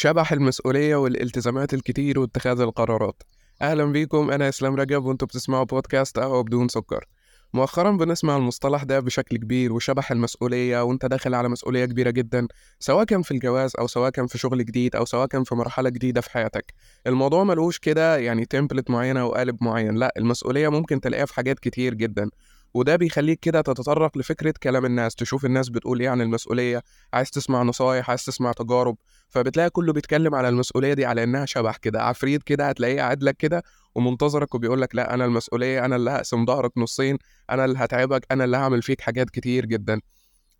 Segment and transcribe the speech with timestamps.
[0.00, 3.22] شبح المسؤولية والالتزامات الكتير واتخاذ القرارات.
[3.62, 7.04] أهلا بيكم أنا إسلام رجب وأنتوا بتسمعوا بودكاست قهوة بدون سكر.
[7.54, 13.04] مؤخرا بنسمع المصطلح ده بشكل كبير وشبح المسؤولية وأنت داخل على مسؤولية كبيرة جدا سواء
[13.04, 16.20] كان في الجواز أو سواء كان في شغل جديد أو سواء كان في مرحلة جديدة
[16.20, 16.74] في حياتك.
[17.06, 21.58] الموضوع ملوش كده يعني تمبلت معينة أو قالب معين لا المسؤولية ممكن تلاقيها في حاجات
[21.58, 22.30] كتير جدا.
[22.74, 26.82] وده بيخليك كده تتطرق لفكرة كلام الناس تشوف الناس بتقول إيه عن المسؤولية
[27.12, 28.96] عايز تسمع نصايح عايز تسمع تجارب
[29.28, 33.36] فبتلاقي كله بيتكلم على المسؤولية دي على إنها شبح كده عفريت كده هتلاقيه قاعد لك
[33.36, 33.62] كده
[33.94, 37.18] ومنتظرك وبيقول لك لأ أنا المسؤولية أنا اللي هقسم ظهرك نصين
[37.50, 40.00] أنا اللي هتعبك أنا اللي هعمل فيك حاجات كتير جدا.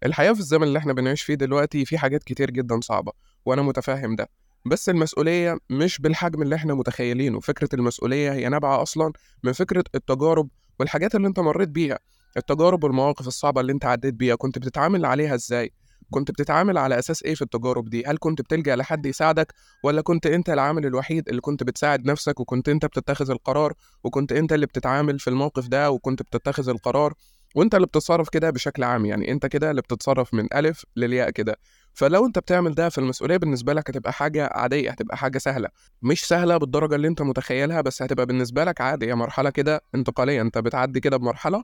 [0.06, 3.12] الحقيقة في الزمن اللي إحنا بنعيش فيه دلوقتي في حاجات كتير جدا صعبة
[3.45, 4.29] وأنا متفهم ده.
[4.67, 9.12] بس المسؤولية مش بالحجم اللي إحنا متخيلينه فكرة المسؤولية هي نابعة أصلا
[9.45, 10.48] من فكرة التجارب
[10.80, 11.98] والحاجات اللي انت مريت بيها
[12.37, 15.73] التجارب والمواقف الصعبة اللي انت عديت بيها كنت بتتعامل عليها إزاي؟
[16.11, 20.27] كنت بتتعامل على أساس إيه في التجارب دي؟ هل كنت بتلجأ لحد يساعدك ولا كنت
[20.27, 23.73] أنت العامل الوحيد اللي كنت بتساعد نفسك وكنت أنت بتتخذ القرار
[24.05, 27.14] وكنت أنت اللي بتتعامل في الموقف ده وكنت بتتخذ القرار؟
[27.55, 31.57] وانت اللي بتتصرف كده بشكل عام يعني انت كده اللي بتتصرف من ألف للياء كده.
[31.95, 35.69] فلو انت بتعمل ده في المسؤوليه بالنسبة لك هتبقى حاجة عادية هتبقى حاجة سهلة.
[36.03, 39.07] مش سهلة بالدرجة اللي انت متخيلها بس هتبقى بالنسبة لك عادي.
[39.07, 41.62] هي مرحلة كده انتقالية انت بتعدي كده بمرحلة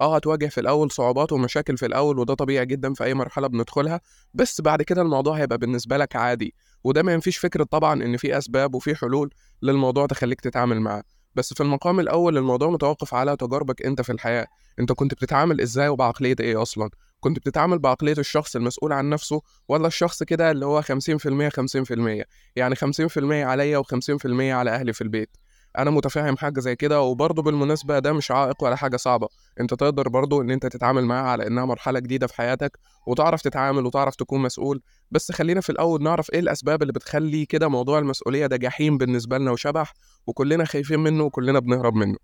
[0.00, 4.00] آه هتواجه في الأول صعوبات ومشاكل في الأول وده طبيعي جدا في أي مرحلة بندخلها
[4.34, 6.54] بس بعد كده الموضوع هيبقى بالنسبة لك عادي.
[6.84, 9.30] وده ما ينفيش فكرة طبعا إن في أسباب وفي حلول
[9.62, 11.02] للموضوع تخليك تتعامل معاه.
[11.36, 14.46] بس في المقام الأول الموضوع متوقف على تجاربك أنت في الحياة.
[14.78, 19.86] أنت كنت بتتعامل إزاي وبعقلية إيه أصلا؟ كنت بتتعامل بعقلية الشخص المسؤول عن نفسه ولا
[19.86, 22.24] الشخص كده اللي هو 50% 50%
[22.56, 25.36] يعني 50% عليا و50% على أهلي في البيت.
[25.78, 29.28] أنا متفاهم حاجة زي كده وبرضه بالمناسبة ده مش عائق ولا حاجة صعبة.
[29.60, 33.86] أنت تقدر برضه إن أنت تتعامل معاها على إنها مرحلة جديدة في حياتك وتعرف تتعامل
[33.86, 34.82] وتعرف تكون مسؤول.
[35.10, 39.38] بس خلينا في الأول نعرف إيه الأسباب اللي بتخلي كده موضوع المسؤولية ده جحيم بالنسبة
[39.38, 39.92] لنا وشبح
[40.26, 42.16] وكلنا خايفين منه وكلنا بنهرب منه.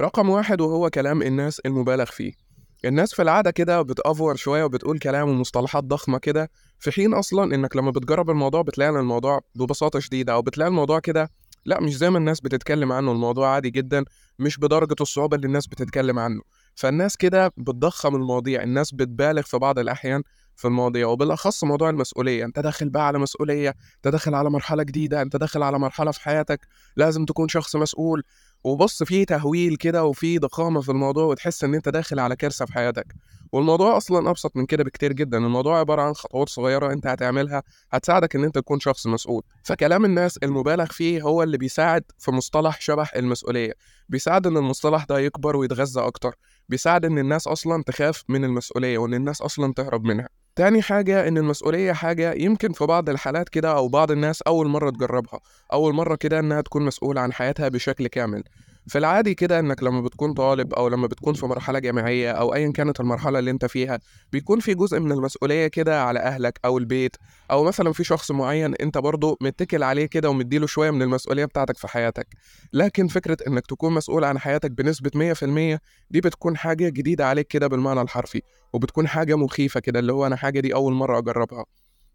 [0.00, 2.32] رقم واحد وهو كلام الناس المبالغ فيه.
[2.84, 7.76] الناس في العادة كده بتأفور شوية وبتقول كلام ومصطلحات ضخمة كده في حين أصلا إنك
[7.76, 11.30] لما بتجرب الموضوع بتلاقي الموضوع ببساطة شديدة أو بتلاقي الموضوع كده
[11.64, 14.04] لا مش زي ما الناس بتتكلم عنه الموضوع عادي جدا
[14.38, 16.42] مش بدرجة الصعوبة اللي الناس بتتكلم عنه.
[16.74, 20.22] فالناس كده بتضخم المواضيع الناس بتبالغ في بعض الأحيان
[20.56, 22.44] في المواضيع وبالأخص موضوع المسؤولية.
[22.44, 26.20] أنت داخل بقى على مسؤولية أنت داخل على مرحلة جديدة أنت داخل على مرحلة في
[26.20, 26.60] حياتك
[26.96, 28.22] لازم تكون شخص مسؤول.
[28.64, 32.72] وبص فيه تهويل كده وفيه ضخامة في الموضوع وتحس إن أنت داخل على كارثة في
[32.72, 33.14] حياتك.
[33.52, 35.38] والموضوع أصلا أبسط من كده بكتير جدا.
[35.38, 39.42] الموضوع عبارة عن خطوات صغيرة أنت هتعملها هتساعدك إن أنت تكون شخص مسؤول.
[39.64, 43.72] فكلام الناس المبالغ فيه هو اللي بيساعد في مصطلح شبح المسؤولية.
[44.08, 46.34] بيساعد إن المصطلح ده يكبر ويتغذى أكتر.
[46.68, 50.28] بيساعد إن الناس أصلا تخاف من المسؤولية وإن الناس أصلا تهرب منها.
[50.56, 54.90] تاني حاجة إن المسؤولية حاجة يمكن في بعض الحالات كده أو بعض الناس أول مرة
[54.90, 55.40] تجربها
[55.72, 58.44] أول مرة كده إنها تكون مسؤولة عن حياتها بشكل كامل.
[58.86, 62.72] في العادي كده إنك لما بتكون طالب أو لما بتكون في مرحلة جامعية أو ايا
[62.72, 64.00] كانت المرحلة اللي أنت فيها
[64.32, 67.16] بيكون في جزء من المسؤولية كده على أهلك أو البيت
[67.50, 71.76] أو مثلا في شخص معين أنت برضه متكل عليه كده ومديله شوية من المسؤولية بتاعتك
[71.76, 72.26] في حياتك.
[72.72, 77.66] لكن فكرة إنك تكون مسؤول عن حياتك بنسبة 100% دي بتكون حاجة جديدة عليك كده
[77.66, 78.42] بالمعنى الحرفي
[78.72, 81.64] وبتكون حاجة مخيفة كده اللي هو أنا حاجة دي أول مرة أجربها.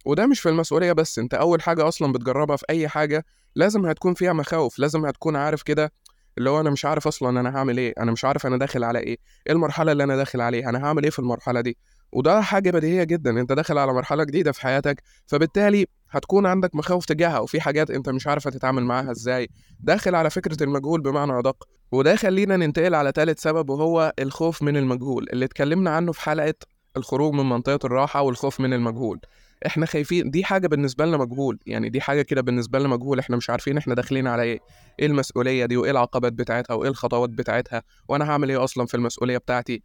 [0.06, 3.26] وده مش في المسؤولية بس أنت أول حاجة أصلا بتجربها في أي حاجة
[3.56, 5.92] لازم هتكون فيها مخاوف لازم هتكون عارف كده
[6.38, 9.00] اللي هو أنا مش عارف أصلا أنا هعمل إيه أنا مش عارف أنا داخل على
[9.00, 9.18] إيه
[9.48, 11.78] إيه المرحلة اللي أنا داخل عليها أنا هعمل إيه في المرحلة دي؟
[12.12, 17.06] وده حاجة بديهية جدا أنت داخل على مرحلة جديدة في حياتك فبالتالي هتكون عندك مخاوف
[17.06, 19.50] تجاهها وفي حاجات أنت مش عارف هتتعامل معاها إزاي.
[19.80, 24.78] داخل على فكرة المجهول بمعنى أدق وده خلينا ننتقل على ثالث سبب وهو الخوف من
[24.78, 26.54] المجهول اللي اتكلمنا عنه في حلقة
[26.98, 29.20] الخروج من منطقة الراحة والخوف من المجهول.
[29.66, 33.38] إحنا خايفين دي حاجة بالنسبة لنا مجهول يعني دي حاجة كده بالنسبة لنا مجهول إحنا
[33.38, 34.60] مش عارفين إحنا داخلين على إيه
[35.00, 39.38] إيه المسؤولية دي وإيه العقبات بتاعتها وإيه الخطوات بتاعتها وأنا هعمل إيه أصلا في المسؤولية
[39.38, 39.84] بتاعتي.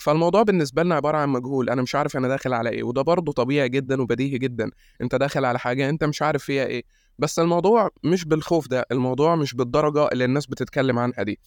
[0.00, 3.32] فالموضوع بالنسبة لنا عبارة عن مجهول أنا مش عارف أنا داخل على إيه وده برضه
[3.32, 4.70] طبيعي جدا وبديهي جدا
[5.00, 6.84] أنت داخل على حاجة أنت مش عارف فيها إيه.
[7.18, 11.38] بس الموضوع مش بالخوف ده الموضوع مش بالدرجة اللي الناس بتتكلم عنها دي.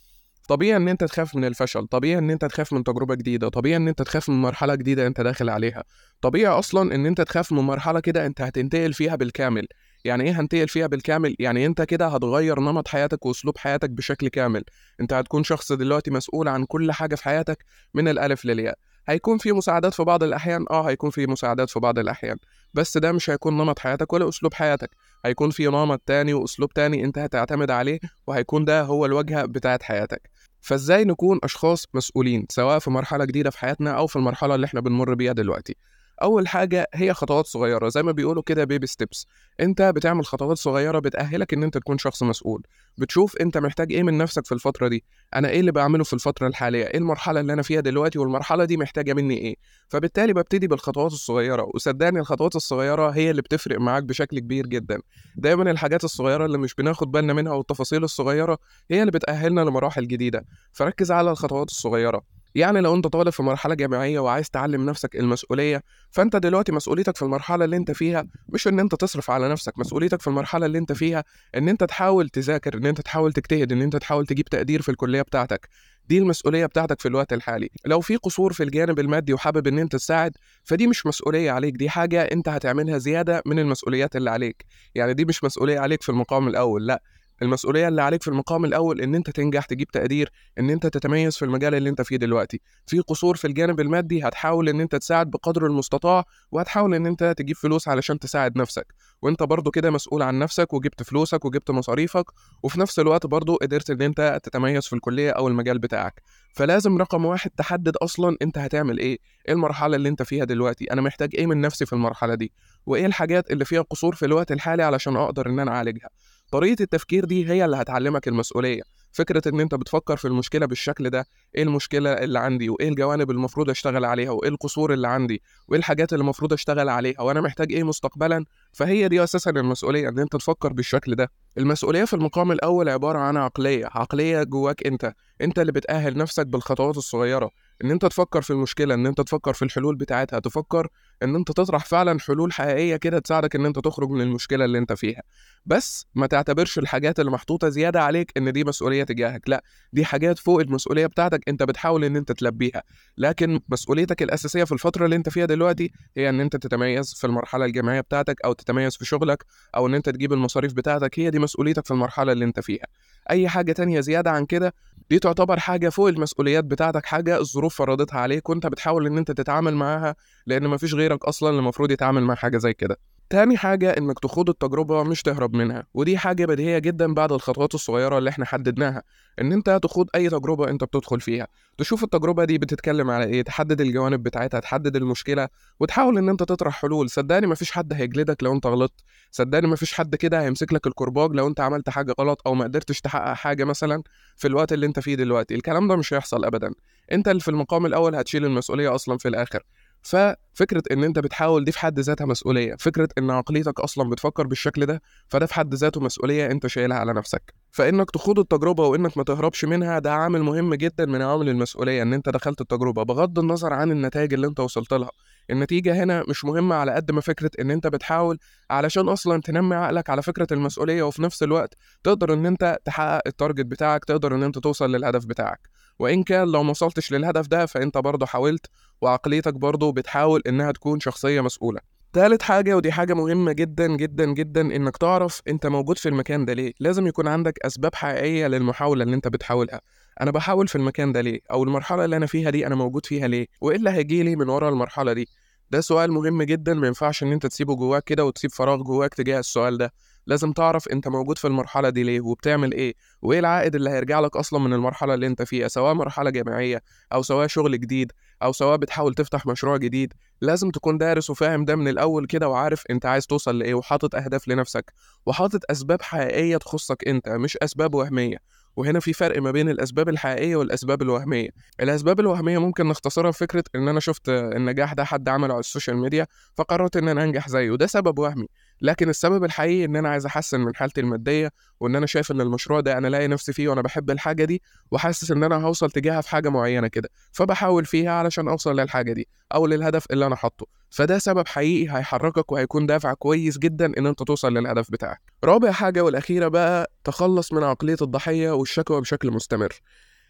[0.47, 3.87] طبيعي إن أنت تخاف من الفشل طبيعي إن أنت تخاف من تجربة جديدة طبيعي إن
[3.87, 5.83] أنت تخاف من مرحلة جديدة أنت داخل عليها.
[6.21, 9.67] طبيعي أصلا إن أنت تخاف من مرحلة كده أنت هتنتقل فيها بالكامل.
[10.05, 14.63] يعني إيه هنتقل فيها بالكامل؟ يعني أنت كده هتغير نمط حياتك وأسلوب حياتك بشكل كامل.
[15.01, 18.77] أنت هتكون شخص دلوقتي مسؤول عن كل حاجة في حياتك من الألف للياء.
[19.07, 22.37] هيكون في مساعدات في بعض الأحيان؟ آه هيكون في مساعدات في بعض الأحيان.
[22.73, 24.89] بس ده مش هيكون نمط حياتك ولا أسلوب حياتك.
[25.25, 30.29] هيكون في نمط تاني وأسلوب تاني أنت هتعتمد عليه وهيكون ده هو الواجهه بتاعت حياتك.
[30.61, 34.81] فازاي نكون أشخاص مسؤولين سواء في مرحلة جديدة في حياتنا أو في المرحلة اللي إحنا
[34.81, 35.75] بنمر بيها دلوقتي؟
[36.23, 39.27] أول حاجة هي خطوات صغيرة زي ما بيقولوا كده بيبي ستيبس
[39.59, 42.63] أنت بتعمل خطوات صغيرة بتأهلك إن أنت تكون شخص مسؤول.
[42.97, 45.03] بتشوف أنت محتاج إيه من نفسك في الفترة دي.
[45.35, 48.77] أنا إيه اللي بعمله في الفترة الحالية؟ إيه المرحلة اللي أنا فيها دلوقتي؟ والمرحلة دي
[48.77, 49.55] محتاجة مني إيه؟
[49.87, 51.67] فبالتالي ببتدي بالخطوات الصغيرة.
[51.73, 55.01] وصدقني الخطوات الصغيرة هي اللي بتفرق معاك بشكل كبير جدا.
[55.35, 58.57] دايما الحاجات الصغيرة اللي مش بناخد بالنا منها والتفاصيل الصغيرة
[58.91, 60.45] هي اللي بتأهلنا لمراحل جديدة.
[60.71, 62.36] فركز على الخطوات الصغيرة.
[62.57, 67.21] يعني لو انت طالب في مرحلة جامعية وعايز تعلم نفسك المسؤولية فانت دلوقتي مسؤوليتك في
[67.21, 70.91] المرحلة اللي انت فيها مش ان انت تصرف على نفسك مسؤوليتك في المرحلة اللي انت
[70.91, 71.23] فيها
[71.55, 75.21] ان انت تحاول تذاكر ان انت تحاول تجتهد ان انت تحاول تجيب تقدير في الكلية
[75.21, 75.69] بتاعتك.
[76.09, 77.69] دي المسؤولية بتاعتك في الوقت الحالي.
[77.85, 80.31] لو في قصور في الجانب المادي وحابب ان انت تساعد
[80.63, 84.65] فدي مش مسؤولية عليك دي حاجة انت هتعملها زيادة من المسؤوليات اللي عليك.
[84.95, 87.01] يعني دي مش مسؤولية عليك في المقام الأول لأ.
[87.41, 91.45] المسؤولية اللي عليك في المقام الأول إن أنت تنجح تجيب تقدير إن أنت تتميز في
[91.45, 92.61] المجال اللي أنت فيه دلوقتي.
[92.85, 97.55] في قصور في الجانب المادي هتحاول إن أنت تساعد بقدر المستطاع وهتحاول إن أنت تجيب
[97.55, 98.93] فلوس علشان تساعد نفسك.
[99.21, 102.25] وأنت برضو كده مسؤول عن نفسك وجبت فلوسك وجبت مصاريفك
[102.63, 106.21] وفي نفس الوقت برضو قدرت إن أنت تتميز في الكلية أو المجال بتاعك.
[106.53, 109.17] فلازم رقم واحد تحدد أصلا أنت هتعمل إيه
[109.47, 110.85] إيه المرحلة اللي أنت فيها دلوقتي.
[110.93, 112.51] أنا محتاج إيه من نفسي في المرحلة دي؟
[112.85, 116.09] وإيه الحاجات اللي فيها قصور في الوقت الحالي علشان أقدر إن أنا أعالجها؟
[116.51, 118.81] طريقة التفكير دي هي اللي هتعلمك المسؤولية.
[119.11, 123.37] فكرة إن أنت بتفكر في المشكلة بالشكل ده إيه المشكلة اللي عندي؟ وإيه الجوانب اللي
[123.39, 127.71] المفروض أشتغل عليها؟ وإيه القصور اللي عندي؟ وإيه الحاجات اللي المفروض أشتغل عليها؟ وأنا محتاج
[127.73, 131.31] إيه مستقبلا؟ فهي دي أساسا المسؤولية إن أنت تفكر بالشكل ده.
[131.57, 135.13] المسؤولية في المقام الأول عبارة عن عقلية عقلية جواك أنت.
[135.41, 137.49] أنت اللي بتأهل نفسك بالخطوات الصغيرة.
[137.83, 140.87] إن أنت تفكر في المشكلة إن أنت تفكر في الحلول بتاعتها تفكر
[141.23, 144.93] إن أنت تطرح فعلا حلول حقيقية كده تساعدك إن أنت تخرج من المشكلة اللي أنت
[144.93, 145.21] فيها.
[145.65, 149.63] بس ما تعتبرش الحاجات اللي محطوطة زيادة عليك إن دي مسؤولية تجاهك لأ
[149.93, 152.83] دي حاجات فوق المسؤولية بتاعتك أنت بتحاول إن أنت تلبيها.
[153.17, 157.65] لكن مسؤوليتك الأساسية في الفترة اللي أنت فيها دلوقتي هي إن أنت تتميز في المرحلة
[157.65, 159.45] الجامعية بتاعتك أو تتميز في شغلك
[159.75, 162.85] أو إن أنت تجيب المصاريف بتاعتك هي دي مسؤوليتك في المرحلة اللي أنت فيها.
[163.29, 164.73] أي حاجة تانية زيادة عن كده
[165.09, 169.75] دي تعتبر حاجة فوق المسؤوليات بتاعتك حاجة الظروف فرضتها عليك وأنت بتحاول إن أنت تتعامل
[169.75, 170.15] معاها
[170.45, 172.97] لأن مفيش غيرك أصلا المفروض يتعامل مع حاجة زي كده.
[173.29, 178.17] تاني حاجة إنك تخوض التجربة مش تهرب منها ودي حاجة بديهية جدا بعد الخطوات الصغيرة
[178.17, 179.03] اللي إحنا حددناها
[179.41, 181.47] إن أنت تخوض أي تجربة أنت بتدخل فيها.
[181.77, 185.47] تشوف التجربة دي بتتكلم على إيه تحدد الجوانب بتاعتها تحدد المشكلة
[185.79, 187.09] وتحاول إن أنت تطرح حلول.
[187.09, 189.01] صدقني مفيش حد هيجلدك لو أنت غلطت.
[189.31, 193.01] صدقني مفيش حد كده هيمسك لك الكرباج لو أنت عملت حاجة غلط أو ما قدرتش
[193.01, 194.03] تحقق حاجة مثلا
[194.35, 195.55] في الوقت اللي أنت فيه دلوقتي.
[195.55, 196.71] الكلام ده مش هيحصل أبدا.
[197.11, 199.63] أنت اللي في المقام الأول هتشيل المسؤولية أصلا في الآخر.
[200.01, 202.75] ففكرة إن أنت بتحاول دي في حد ذاتها مسؤولية.
[202.79, 207.13] فكرة إن عقليتك أصلا بتفكر بالشكل ده فده في حد ذاته مسؤولية أنت شايلها على
[207.13, 207.53] نفسك.
[207.71, 212.13] فإنك تخوض التجربة وإنك ما تهربش منها ده عامل مهم جدا من عوامل المسؤولية إن
[212.13, 213.03] أنت دخلت التجربة.
[213.03, 215.09] بغض النظر عن النتائج اللي أنت وصلت لها
[215.49, 218.37] النتيجة هنا مش مهمة على قد ما فكرة إن أنت بتحاول
[218.69, 221.73] علشان أصلا تنمي عقلك على فكرة المسؤولية وفي نفس الوقت
[222.03, 225.69] تقدر إن أنت تحقق التارجت بتاعك تقدر إن أنت توصل للهدف بتاعك.
[225.99, 228.65] وإن كان لو ما وصلتش للهدف ده فأنت برضه حاولت
[229.01, 231.79] وعقليتك برضه بتحاول إنها تكون شخصية مسؤولة.
[232.13, 236.53] تالت حاجة ودي حاجة مهمة جدا جدا جدا إنك تعرف أنت موجود في المكان ده
[236.53, 236.73] ليه.
[236.79, 239.81] لازم يكون عندك أسباب حقيقية للمحاولة اللي أنت بتحاولها.
[240.21, 243.27] أنا بحاول في المكان ده ليه؟ أو المرحلة اللي أنا فيها دي أنا موجود فيها
[243.27, 245.27] ليه؟ وإيه اللي هيجيلي من ورا المرحلة دي؟
[245.71, 249.39] ده سؤال مهم جدا ما ينفعش إن أنت تسيبه جواك كده وتسيب فراغ جواك تجاه
[249.39, 249.93] السؤال ده.
[250.27, 254.37] لازم تعرف انت موجود في المرحلة دي ليه وبتعمل إيه وايه العائد اللي هيرجع لك
[254.37, 256.81] أصلا من المرحلة اللي انت فيها سواء مرحلة جامعية
[257.13, 258.11] أو سواء شغل جديد
[258.43, 260.13] أو سواء بتحاول تفتح مشروع جديد.
[260.41, 264.47] لازم تكون دارس وفاهم ده من الأول كده وعارف انت عايز توصل لإيه وحاطط أهداف
[264.47, 264.93] لنفسك
[265.25, 268.37] وحاطط أسباب حقيقية تخصك انت مش أسباب وهمية.
[268.75, 271.49] وهنا في فرق ما بين الأسباب الحقيقية والأسباب الوهمية.
[271.79, 275.97] الأسباب الوهمية ممكن نختصرها بفكره إن أنا شفت النجاح ده حد عمله على ال social
[275.97, 278.47] media فقررت إن أنا أنجح زيه ده سبب وهمي.
[278.81, 282.79] لكن السبب الحقيقي إن أنا عايز أحسن من حالتي المادية وإن أنا شايف إن المشروع
[282.79, 286.29] ده أنا لاقي نفسي فيه وأنا بحب الحاجة دي وحاسس إن أنا هوصل تجاهها في
[286.29, 290.65] حاجة معينة كده فبحاول فيها علشان أوصل للحاجة دي أو للهدف اللي أنا حاطه.
[290.89, 295.21] فده سبب حقيقي هيحركك وهيكون دافع كويس جدا إن أنت توصل للهدف بتاعك.
[295.43, 299.81] رابع حاجة والأخيرة بقى تخلص من عقلية الضحية والشكوى بشكل مستمر.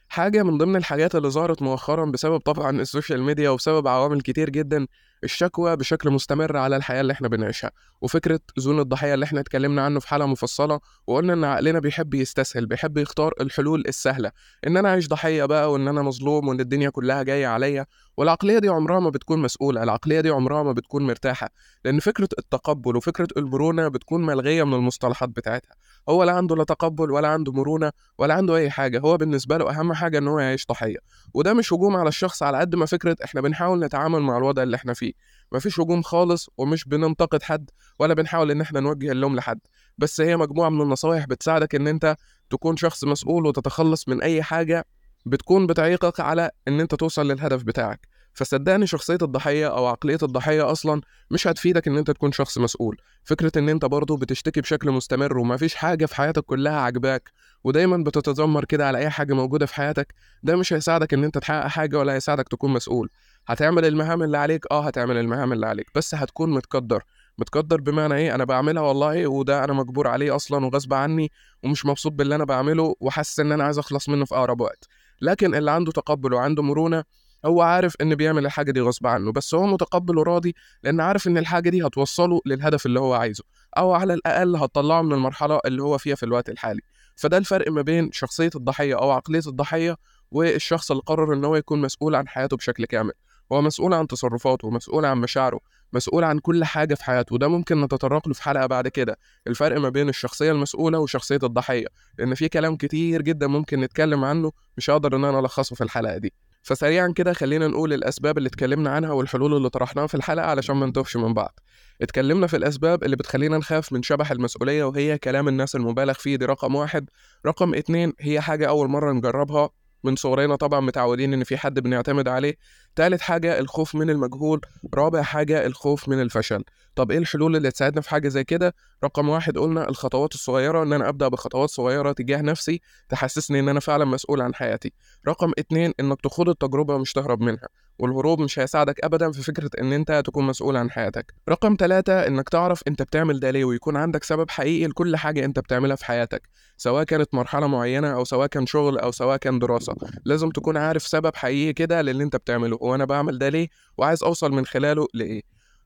[0.09, 4.49] حاجة من ضمن الحاجات اللي ظهرت مؤخرا بسبب طبعا ال social media وبسبب عوامل كتير
[4.49, 4.87] جدا
[5.24, 7.71] الشكوى بشكل مستمر على الحياة اللي إحنا بنعيشها.
[8.01, 12.65] وفكرة zone الضحية اللي إحنا اتكلمنا عنه في حلقة مفصلة وقلنا إن عقلنا بيحب يستسهل
[12.65, 14.31] بيحب يختار الحلول السهلة.
[14.67, 17.86] إن أنا أعيش ضحية بقى وإن أنا مظلوم وإن الدنيا كلها جاية عليا.
[18.17, 21.50] والعقلية دي عمرها ما بتكون مسؤولة العقلية دي عمرها ما بتكون مرتاحة.
[21.86, 25.75] لأن فكرة التقبل وفكرة المرونة بتكون ملغية من المصطلحات بتاعتها.
[26.09, 29.00] هو لا عنده لا تقبل ولا عنده مرونة ولا عنده أي حاجة.
[29.00, 30.97] هو بالنسبة له أهم حاجة إن هو يعيش ضحية.
[31.33, 34.75] وده مش هجوم على الشخص على قد ما فكرة إحنا بنحاول نتعامل مع الوضع اللي
[34.75, 35.06] إحنا فيه.
[35.07, 35.37] فيه.
[35.51, 39.59] مفيش هجوم خالص ومش بننتقد حد ولا بنحاول إن إحنا نوجه اللوم لحد.
[39.97, 42.15] بس هي مجموعة من النصايح بتساعدك إن أنت
[42.49, 44.85] تكون شخص مسؤول وتتخلص من أي حاجة
[45.25, 48.07] بتكون بتعيقك على إن أنت توصل للهدف بتاعك.
[48.33, 52.97] فصدقني شخصية الضحية أو عقلية الضحية أصلا مش هتفيدك إن أنت تكون شخص مسؤول.
[53.23, 57.31] فكرة إن أنت برضه بتشتكي بشكل مستمر ومفيش حاجة في حياتك كلها عجباك
[57.63, 61.67] ودايما بتتذمر كده على أي حاجة موجودة في حياتك ده مش هيساعدك إن أنت تحقق
[61.67, 63.09] حاجة ولا هيساعدك تكون مسؤول.
[63.47, 67.03] هتعمل المهام اللي عليك آه هتعمل المهام اللي عليك بس هتكون متقدر.
[67.37, 71.31] متقدر بمعنى إيه؟ أنا بعملها والله وده أنا مجبور عليه أصلا وغصب عني
[71.63, 74.87] ومش مبسوط باللي أنا بعمله وحاسس إن أنا عايز أخلص منه في أقرب وقت.
[75.21, 77.03] لكن اللي عنده تقبل وعنده مرونة
[77.45, 79.31] هو عارف إن بيعمل الحاجة دي غصب عنه.
[79.31, 83.43] بس هو متقبل وراضي لأن عارف إن الحاجة دي هتوصله للهدف اللي هو عايزه
[83.77, 86.81] أو على الأقل هتطلعه من المرحلة اللي هو فيها في الوقت الحالي.
[87.15, 89.97] فده الفرق ما بين شخصية الضحية أو عقلية الضحية
[90.31, 93.13] والشخص اللي قرر إن هو يكون مسؤول عن حياته بشكل كامل.
[93.51, 95.59] هو مسؤول عن تصرفاته مسؤول عن مشاعره
[95.93, 99.17] مسؤول عن كل حاجة في حياته وده ممكن نتطرق له في حلقة بعد كده.
[99.47, 101.87] الفرق ما بين الشخصية المسؤولة وشخصية الضحية
[102.17, 106.17] لأن في كلام كتير جدا ممكن نتكلم عنه مش هقدر إن أنا ألخصه في الحلقة
[106.17, 106.33] دي.
[106.63, 110.85] فسريعا كده خلينا نقول الأسباب اللي اتكلمنا عنها والحلول اللي طرحناها في الحلقة علشان ما
[110.85, 111.59] نتوهش من بعض.
[112.01, 116.45] اتكلمنا في الأسباب اللي بتخلينا نخاف من شبح المسؤولية وهي كلام الناس المبالغ فيه دي
[116.45, 117.09] رقم واحد.
[117.45, 119.69] رقم اتنين هي حاجة أول مرة نجربها
[120.03, 122.55] من صغرنا طبعا متعودين إن في حد بنعتمد عليه.
[122.95, 124.61] تالت حاجة الخوف من المجهول.
[124.93, 126.63] رابع حاجة الخوف من الفشل.
[126.95, 130.93] طب إيه الحلول اللي تساعدنا في حاجة زي كده؟ رقم واحد قلنا الخطوات الصغيرة إن
[130.93, 134.93] أنا أبدأ بخطوات صغيرة تجاه نفسي تحسسني إن أنا فعلا مسؤول عن حياتي.
[135.27, 137.67] رقم اتنين إنك تخوض التجربة مش تهرب منها.
[137.99, 141.33] والهروب مش هيساعدك ابدا في فكرة إن أنت تكون مسؤول عن حياتك.
[141.49, 145.59] رقم ثلاثة إنك تعرف أنت بتعمل ده ليه ويكون عندك سبب حقيقي لكل حاجة أنت
[145.59, 149.95] بتعملها في حياتك سواء كانت مرحلة معينة أو سواء كان شغل أو سواء كان دراسة.
[150.25, 154.51] لازم تكون عارف سبب حقيقي كده للي أنت بتعمله وأنا بعمل ده ليه وعايز أوصل
[154.51, 155.41] من خلاله لإيه.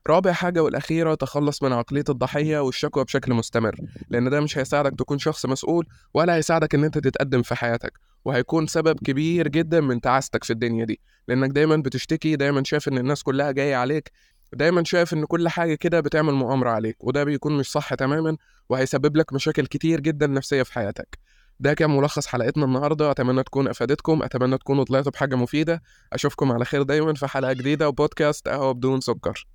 [0.08, 3.76] رابع حاجة والأخيرة تخلص من عقلية الضحية والشكوى بشكل مستمر
[4.10, 7.92] لأن ده مش هيساعدك تكون شخص مسؤول ولا هيساعدك إن أنت تتقدم في حياتك.
[8.24, 11.00] وهيكون سبب كبير جدا من تعاستك في الدنيا دي.
[11.28, 14.12] لأنك دايما بتشتكي دايما شايف إن الناس كلها جاية عليك
[14.52, 18.36] دايما شايف إن كل حاجة كده بتعمل مؤامرة عليك وده بيكون مش صح تماما
[18.68, 21.18] وهيسبب لك مشاكل كتير جدا نفسية في حياتك.
[21.60, 23.10] ده كان ملخص حلقتنا النهارده.
[23.10, 25.82] أتمنى تكون أفادتكم أتمنى تكونوا طلعتوا بحاجة مفيدة.
[26.12, 29.46] أشوفكم على خير دايما في حلقة جديدة وبودكاست قهوه بدون سكر.